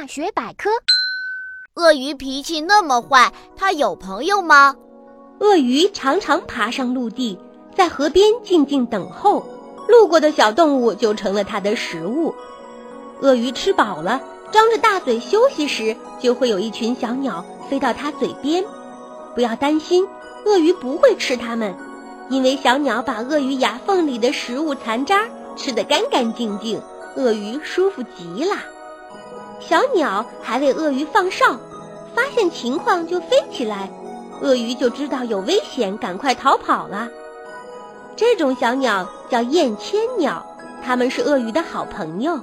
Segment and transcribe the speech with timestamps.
[0.00, 0.70] 大学百科：
[1.74, 4.76] 鳄鱼脾气那么坏，它有朋友吗？
[5.40, 7.36] 鳄鱼常常爬上陆地，
[7.74, 9.44] 在河边静静等候，
[9.88, 12.32] 路过的小动物就成了它的食物。
[13.22, 14.22] 鳄鱼吃饱了，
[14.52, 18.64] 张着大嘴休息时，就会有一群小鸟飞到它嘴边。
[19.34, 20.06] 不要担心，
[20.44, 21.74] 鳄鱼不会吃它们，
[22.30, 26.80] 因为小鸟把鳄鱼牙缝里的食物残渣吃得干干净净，
[27.16, 28.54] 鳄鱼舒服极了。
[29.60, 31.58] 小鸟还为鳄鱼放哨，
[32.14, 33.90] 发现情况就飞起来。
[34.40, 37.08] 鳄鱼就知道有危险，赶快逃跑了。
[38.16, 40.44] 这种小鸟叫燕千鸟，
[40.82, 42.38] 它们是鳄鱼的好朋友。